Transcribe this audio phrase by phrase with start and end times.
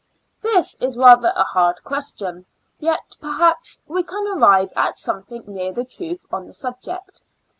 [0.41, 2.47] This is rather a hard question;
[2.79, 7.21] yet, perhaps, we can arrive at something near the truth on the subject.